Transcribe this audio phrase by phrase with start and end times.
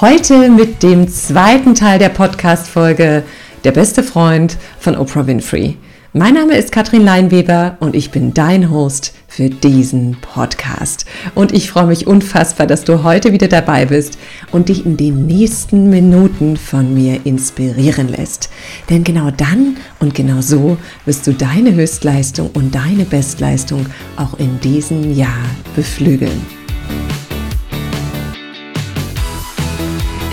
[0.00, 3.22] Heute mit dem zweiten Teil der Podcast-Folge
[3.62, 5.76] Der beste Freund von Oprah Winfrey.
[6.12, 11.06] Mein Name ist Katrin Leinweber und ich bin dein Host für diesen Podcast.
[11.36, 14.18] Und ich freue mich unfassbar, dass du heute wieder dabei bist
[14.50, 18.50] und dich in den nächsten Minuten von mir inspirieren lässt.
[18.90, 24.58] Denn genau dann und genau so wirst du deine Höchstleistung und deine Bestleistung auch in
[24.58, 25.44] diesem Jahr
[25.76, 26.63] beflügeln.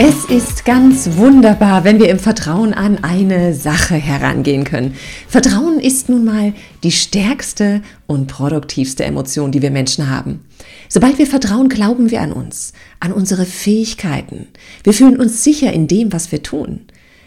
[0.04, 4.96] Es ist ganz wunderbar, wenn wir im Vertrauen an eine Sache herangehen können.
[5.28, 10.44] Vertrauen ist nun mal die stärkste und produktivste Emotion, die wir Menschen haben.
[10.90, 14.48] Sobald wir vertrauen, glauben wir an uns, an unsere Fähigkeiten.
[14.84, 16.82] Wir fühlen uns sicher in dem, was wir tun.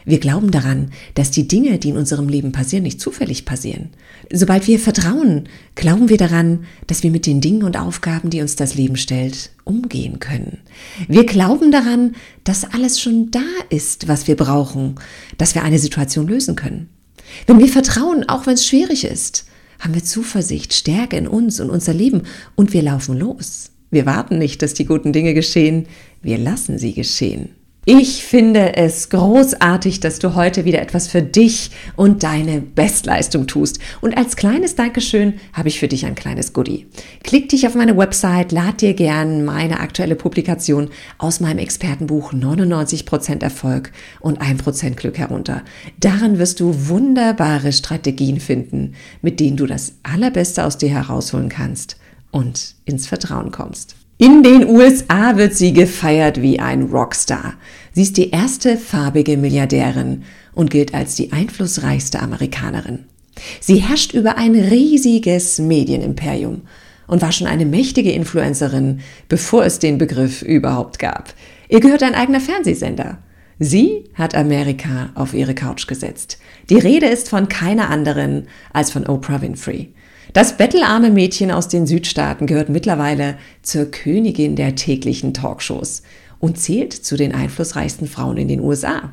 [0.06, 3.88] Wir glauben daran, dass die Dinge, die in unserem Leben passieren, nicht zufällig passieren.
[4.30, 8.55] Sobald wir vertrauen, glauben wir daran, dass wir mit den Dingen und Aufgaben, die uns
[8.56, 10.58] das Leben stellt, umgehen können.
[11.08, 14.96] Wir glauben daran, dass alles schon da ist, was wir brauchen,
[15.38, 16.91] dass wir eine Situation lösen können.
[17.46, 19.46] Wenn wir vertrauen, auch wenn es schwierig ist,
[19.80, 22.22] haben wir Zuversicht, Stärke in uns und unser Leben
[22.55, 23.70] und wir laufen los.
[23.91, 25.86] Wir warten nicht, dass die guten Dinge geschehen,
[26.20, 27.50] wir lassen sie geschehen.
[27.86, 33.78] Ich finde es großartig, dass du heute wieder etwas für dich und deine Bestleistung tust.
[34.00, 36.86] Und als kleines Dankeschön habe ich für dich ein kleines Goodie.
[37.24, 43.42] Klick dich auf meine Website, lad dir gern meine aktuelle Publikation aus meinem Expertenbuch 99%
[43.42, 45.62] Erfolg und 1% Glück herunter.
[46.00, 51.98] Darin wirst du wunderbare Strategien finden, mit denen du das Allerbeste aus dir herausholen kannst
[52.30, 53.94] und ins Vertrauen kommst.
[54.17, 57.55] In den USA wird sie gefeiert wie ein Rockstar.
[57.92, 60.23] Sie ist die erste farbige Milliardärin
[60.55, 63.07] und gilt als die einflussreichste Amerikanerin.
[63.58, 66.63] Sie herrscht über ein riesiges Medienimperium
[67.08, 71.35] und war schon eine mächtige Influencerin, bevor es den Begriff überhaupt gab.
[71.69, 73.19] Ihr gehört ein eigener Fernsehsender.
[73.59, 76.39] Sie hat Amerika auf ihre Couch gesetzt.
[76.70, 79.92] Die Rede ist von keiner anderen als von Oprah Winfrey.
[80.33, 86.03] Das bettelarme Mädchen aus den Südstaaten gehört mittlerweile zur Königin der täglichen Talkshows
[86.41, 89.13] und zählt zu den einflussreichsten Frauen in den USA.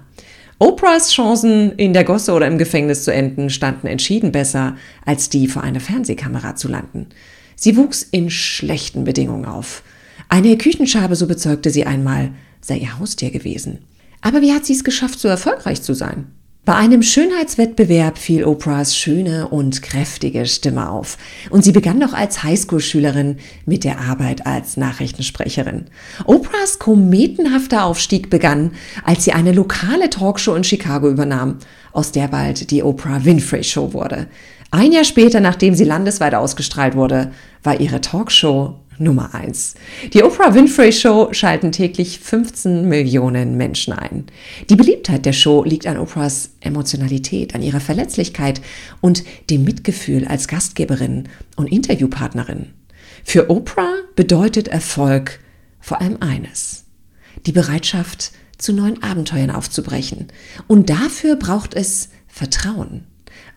[0.58, 4.76] Oprahs Chancen, in der Gosse oder im Gefängnis zu enden, standen entschieden besser,
[5.06, 7.08] als die vor einer Fernsehkamera zu landen.
[7.56, 9.84] Sie wuchs in schlechten Bedingungen auf.
[10.30, 12.32] Eine Küchenschabe, so bezeugte sie einmal,
[12.62, 13.80] sei ihr Haustier gewesen.
[14.22, 16.28] Aber wie hat sie es geschafft, so erfolgreich zu sein?
[16.64, 21.18] Bei einem Schönheitswettbewerb fiel Oprahs schöne und kräftige Stimme auf.
[21.50, 25.86] Und sie begann noch als Highschool-Schülerin mit der Arbeit als Nachrichtensprecherin.
[26.26, 28.74] Oprahs kometenhafter Aufstieg begann,
[29.04, 31.58] als sie eine lokale Talkshow in Chicago übernahm,
[31.94, 34.28] aus der bald die Oprah Winfrey Show wurde.
[34.70, 37.32] Ein Jahr später, nachdem sie landesweit ausgestrahlt wurde,
[37.64, 39.76] war ihre Talkshow Nummer eins.
[40.14, 44.26] Die Oprah Winfrey Show schalten täglich 15 Millionen Menschen ein.
[44.70, 48.62] Die Beliebtheit der Show liegt an Oprahs Emotionalität, an ihrer Verletzlichkeit
[49.02, 52.68] und dem Mitgefühl als Gastgeberin und Interviewpartnerin.
[53.24, 55.40] Für Oprah bedeutet Erfolg
[55.80, 56.86] vor allem eines.
[57.46, 60.28] Die Bereitschaft, zu neuen Abenteuern aufzubrechen.
[60.68, 63.06] Und dafür braucht es Vertrauen.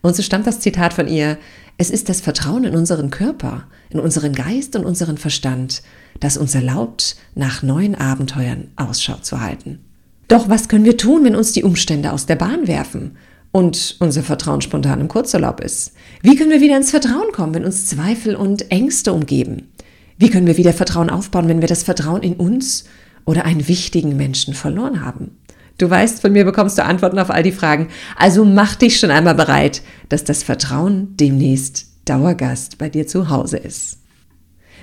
[0.03, 1.39] Und so stammt das Zitat von ihr,
[1.77, 5.83] es ist das Vertrauen in unseren Körper, in unseren Geist und unseren Verstand,
[6.21, 9.81] das uns erlaubt, nach neuen Abenteuern Ausschau zu halten.
[10.29, 13.17] Doch was können wir tun, wenn uns die Umstände aus der Bahn werfen
[13.51, 15.93] und unser Vertrauen spontan im Kurzurlaub ist?
[16.23, 19.69] Wie können wir wieder ins Vertrauen kommen, wenn uns Zweifel und Ängste umgeben?
[20.17, 22.85] Wie können wir wieder Vertrauen aufbauen, wenn wir das Vertrauen in uns
[23.25, 25.37] oder einen wichtigen Menschen verloren haben?
[25.79, 27.89] Du weißt, von mir bekommst du Antworten auf all die Fragen.
[28.17, 33.57] Also mach dich schon einmal bereit, dass das Vertrauen demnächst Dauergast bei dir zu Hause
[33.57, 33.99] ist.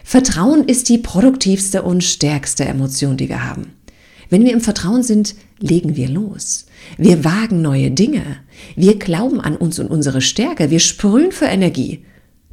[0.03, 3.73] Vertrauen ist die produktivste und stärkste Emotion, die wir haben.
[4.29, 6.65] Wenn wir im Vertrauen sind, legen wir los.
[6.97, 8.23] Wir wagen neue Dinge.
[8.75, 10.71] Wir glauben an uns und unsere Stärke.
[10.71, 12.05] Wir sprühen für Energie.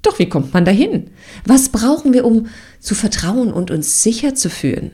[0.02, 1.10] Doch wie kommt man dahin?
[1.44, 2.46] Was brauchen wir, um
[2.80, 4.92] zu vertrauen und uns sicher zu fühlen?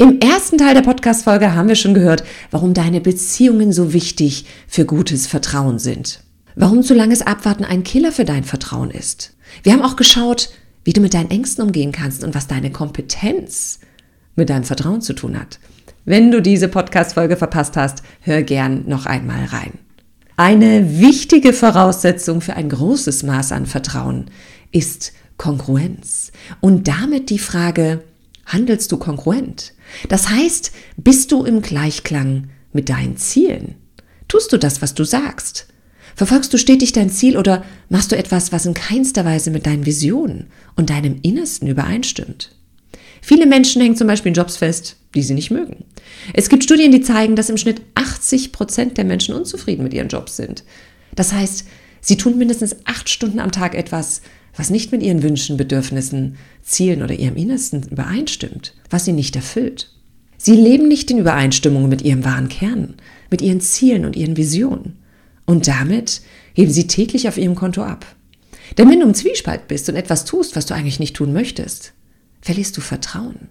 [0.00, 4.86] Im ersten Teil der Podcast-Folge haben wir schon gehört, warum deine Beziehungen so wichtig für
[4.86, 6.20] gutes Vertrauen sind.
[6.54, 9.36] Warum zu langes Abwarten ein Killer für dein Vertrauen ist.
[9.62, 10.48] Wir haben auch geschaut,
[10.84, 13.80] wie du mit deinen Ängsten umgehen kannst und was deine Kompetenz
[14.36, 15.58] mit deinem Vertrauen zu tun hat.
[16.06, 19.80] Wenn du diese Podcast-Folge verpasst hast, hör gern noch einmal rein.
[20.38, 24.30] Eine wichtige Voraussetzung für ein großes Maß an Vertrauen
[24.72, 26.32] ist Kongruenz.
[26.60, 28.02] Und damit die Frage,
[28.46, 29.74] handelst du kongruent?
[30.08, 33.76] Das heißt, bist du im Gleichklang mit deinen Zielen?
[34.28, 35.66] Tust du das, was du sagst?
[36.14, 39.86] Verfolgst du stetig dein Ziel oder machst du etwas, was in keinster Weise mit deinen
[39.86, 42.54] Visionen und deinem Innersten übereinstimmt?
[43.22, 45.84] Viele Menschen hängen zum Beispiel in Jobs fest, die sie nicht mögen.
[46.32, 50.08] Es gibt Studien, die zeigen, dass im Schnitt 80 Prozent der Menschen unzufrieden mit ihren
[50.08, 50.64] Jobs sind.
[51.14, 51.66] Das heißt,
[52.00, 54.22] sie tun mindestens acht Stunden am Tag etwas,
[54.60, 59.90] was nicht mit ihren Wünschen, Bedürfnissen, Zielen oder ihrem Innersten übereinstimmt, was sie nicht erfüllt.
[60.36, 62.96] Sie leben nicht in Übereinstimmung mit ihrem wahren Kern,
[63.30, 64.98] mit ihren Zielen und ihren Visionen.
[65.46, 66.20] Und damit
[66.52, 68.04] heben sie täglich auf ihrem Konto ab.
[68.76, 71.94] Denn wenn du im Zwiespalt bist und etwas tust, was du eigentlich nicht tun möchtest,
[72.42, 73.48] verlierst du Vertrauen.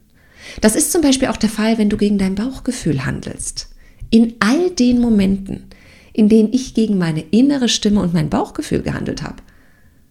[0.61, 3.69] Das ist zum Beispiel auch der Fall, wenn du gegen dein Bauchgefühl handelst.
[4.11, 5.65] In all den Momenten,
[6.13, 9.41] in denen ich gegen meine innere Stimme und mein Bauchgefühl gehandelt habe,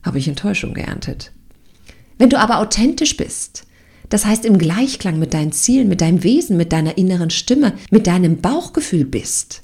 [0.02, 1.32] habe ich Enttäuschung geerntet.
[2.18, 3.64] Wenn du aber authentisch bist,
[4.08, 8.06] das heißt im Gleichklang mit deinen Zielen, mit deinem Wesen, mit deiner inneren Stimme, mit
[8.06, 9.62] deinem Bauchgefühl bist,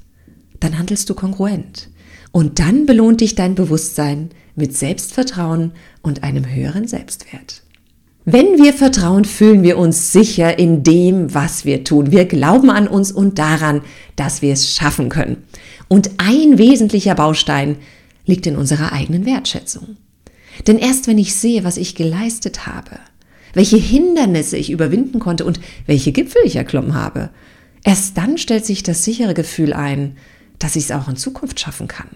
[0.60, 1.88] dann handelst du kongruent.
[2.32, 5.72] Und dann belohnt dich dein Bewusstsein mit Selbstvertrauen
[6.02, 7.62] und einem höheren Selbstwert.
[8.26, 12.10] Wenn wir vertrauen, fühlen wir uns sicher in dem, was wir tun.
[12.10, 13.82] Wir glauben an uns und daran,
[14.16, 15.44] dass wir es schaffen können.
[15.88, 17.76] Und ein wesentlicher Baustein
[18.24, 19.96] liegt in unserer eigenen Wertschätzung.
[20.66, 22.98] Denn erst wenn ich sehe, was ich geleistet habe,
[23.54, 27.30] welche Hindernisse ich überwinden konnte und welche Gipfel ich erklommen habe,
[27.84, 30.16] erst dann stellt sich das sichere Gefühl ein,
[30.58, 32.08] dass ich es auch in Zukunft schaffen kann.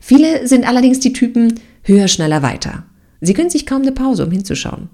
[0.00, 2.84] Viele sind allerdings die Typen höher, schneller, weiter.
[3.20, 4.88] Sie können sich kaum eine Pause, um hinzuschauen.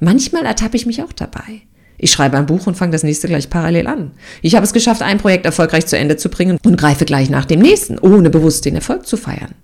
[0.00, 1.62] Manchmal ertappe ich mich auch dabei.
[1.98, 4.12] Ich schreibe ein Buch und fange das nächste gleich parallel an.
[4.40, 7.44] Ich habe es geschafft, ein Projekt erfolgreich zu Ende zu bringen und greife gleich nach
[7.44, 9.54] dem nächsten, ohne bewusst den Erfolg zu feiern.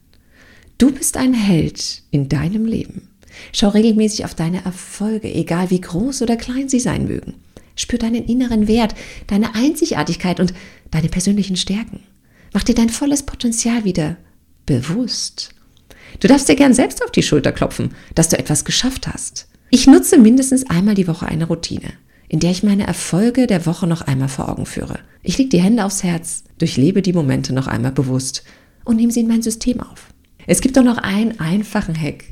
[0.79, 3.09] Du bist ein Held in deinem Leben.
[3.53, 7.35] Schau regelmäßig auf deine Erfolge, egal wie groß oder klein sie sein mögen.
[7.77, 8.95] Spür deinen inneren Wert,
[9.27, 10.53] deine Einzigartigkeit und
[10.91, 12.01] deine persönlichen Stärken.
[12.53, 14.17] Mach dir dein volles Potenzial wieder
[14.67, 15.51] bewusst.
[16.21, 19.49] Du darfst dir gern selbst auf die Schulter klopfen, dass du etwas geschafft hast.
[19.71, 21.93] Ich nutze mindestens einmal die Woche eine Routine,
[22.29, 24.99] in der ich meine Erfolge der Woche noch einmal vor Augen führe.
[25.23, 28.45] Ich lege die Hände aufs Herz, durchlebe die Momente noch einmal bewusst
[28.85, 30.09] und nehme sie in mein System auf.
[30.47, 32.25] Es gibt doch noch einen einfachen Hack,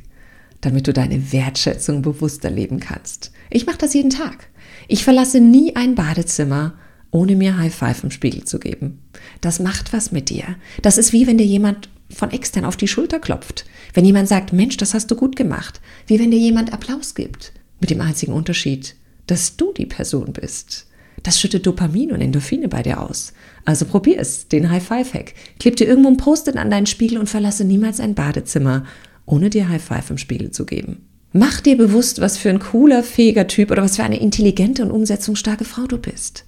[0.60, 3.32] damit du deine Wertschätzung bewusst erleben kannst.
[3.50, 4.48] Ich mache das jeden Tag.
[4.88, 6.74] Ich verlasse nie ein Badezimmer,
[7.10, 9.02] ohne mir High Five im Spiegel zu geben.
[9.40, 10.56] Das macht was mit dir.
[10.82, 13.64] Das ist wie wenn dir jemand von extern auf die Schulter klopft.
[13.92, 15.80] Wenn jemand sagt, Mensch, das hast du gut gemacht.
[16.06, 17.52] Wie wenn dir jemand Applaus gibt.
[17.80, 18.94] Mit dem einzigen Unterschied,
[19.26, 20.86] dass du die Person bist.
[21.24, 23.32] Das schüttet Dopamin und Endorphine bei dir aus.
[23.64, 25.34] Also probier es, den High-Five-Hack.
[25.58, 28.84] Kleb dir irgendwo ein Post-it an deinen Spiegel und verlasse niemals ein Badezimmer,
[29.24, 31.08] ohne dir High-Five im Spiegel zu geben.
[31.32, 34.90] Mach dir bewusst, was für ein cooler, fähiger Typ oder was für eine intelligente und
[34.90, 36.44] umsetzungsstarke Frau du bist.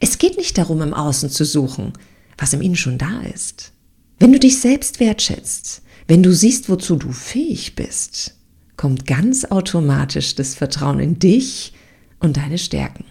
[0.00, 1.92] Es geht nicht darum, im Außen zu suchen,
[2.38, 3.72] was im Innen schon da ist.
[4.18, 8.34] Wenn du dich selbst wertschätzt, wenn du siehst, wozu du fähig bist,
[8.76, 11.74] kommt ganz automatisch das Vertrauen in dich
[12.20, 13.04] und deine Stärken.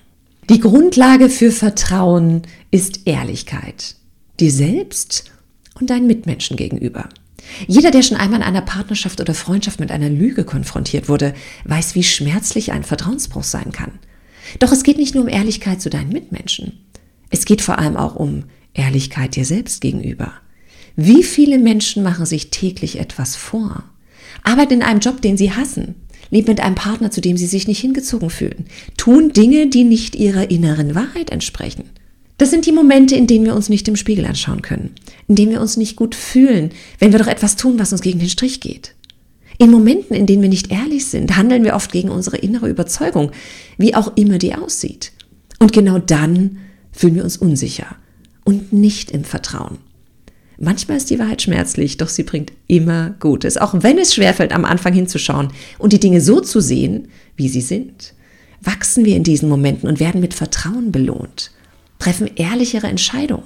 [0.49, 3.95] Die Grundlage für Vertrauen ist Ehrlichkeit,
[4.41, 5.31] dir selbst
[5.79, 7.07] und deinen Mitmenschen gegenüber.
[7.67, 11.33] Jeder, der schon einmal in einer Partnerschaft oder Freundschaft mit einer Lüge konfrontiert wurde,
[11.63, 13.99] weiß, wie schmerzlich ein Vertrauensbruch sein kann.
[14.59, 16.79] Doch es geht nicht nur um Ehrlichkeit zu deinen Mitmenschen.
[17.29, 20.33] Es geht vor allem auch um Ehrlichkeit dir selbst gegenüber.
[20.97, 23.83] Wie viele Menschen machen sich täglich etwas vor?
[24.43, 25.95] Arbeiten in einem Job, den sie hassen,
[26.33, 28.65] leben mit einem Partner, zu dem sie sich nicht hingezogen fühlen,
[28.97, 31.85] tun Dinge, die nicht ihrer inneren Wahrheit entsprechen.
[32.37, 34.95] Das sind die Momente, in denen wir uns nicht im Spiegel anschauen können,
[35.27, 38.19] in denen wir uns nicht gut fühlen, wenn wir doch etwas tun, was uns gegen
[38.19, 38.95] den Strich geht.
[39.59, 43.31] In Momenten, in denen wir nicht ehrlich sind, handeln wir oft gegen unsere innere Überzeugung,
[43.77, 45.11] wie auch immer die aussieht.
[45.59, 46.57] Und genau dann
[46.91, 47.95] fühlen wir uns unsicher
[48.43, 49.77] und nicht im Vertrauen.
[50.63, 54.63] Manchmal ist die Wahrheit schmerzlich, doch sie bringt immer Gutes, auch wenn es schwerfällt, am
[54.63, 58.13] Anfang hinzuschauen und die Dinge so zu sehen, wie sie sind.
[58.61, 61.51] Wachsen wir in diesen Momenten und werden mit Vertrauen belohnt,
[61.99, 63.43] treffen ehrlichere Entscheidungen.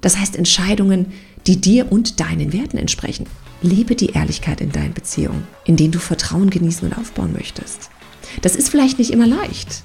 [0.00, 1.12] Das heißt Entscheidungen,
[1.46, 3.26] die dir und deinen Werten entsprechen.
[3.60, 7.90] Lebe die Ehrlichkeit in deinen Beziehungen, in denen du Vertrauen genießen und aufbauen möchtest.
[8.40, 9.82] Das ist vielleicht nicht immer leicht,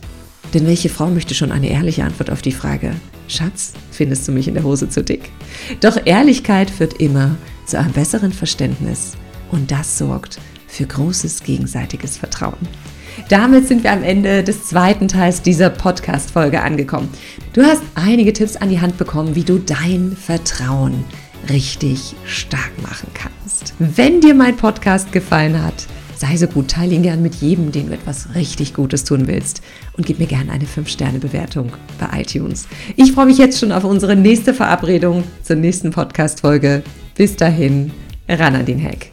[0.54, 2.94] denn welche Frau möchte schon eine ehrliche Antwort auf die Frage,
[3.28, 5.32] Schatz, findest du mich in der Hose zu dick?
[5.82, 9.14] Doch Ehrlichkeit führt immer zu einem besseren Verständnis
[9.52, 12.68] und das sorgt für großes gegenseitiges Vertrauen.
[13.28, 17.10] Damit sind wir am Ende des zweiten Teils dieser Podcast-Folge angekommen.
[17.54, 21.04] Du hast einige Tipps an die Hand bekommen, wie du dein Vertrauen
[21.50, 23.74] richtig stark machen kannst.
[23.80, 25.88] Wenn dir mein Podcast gefallen hat,
[26.20, 29.62] sei so gut, teile ihn gern mit jedem, den du etwas richtig Gutes tun willst
[29.96, 32.68] und gib mir gerne eine 5-Sterne-Bewertung bei iTunes.
[32.98, 36.84] Ich freue mich jetzt schon auf unsere nächste Verabredung zur nächsten Podcast-Folge.
[37.16, 37.92] Bis dahin,
[38.28, 39.12] Ranadin Heck.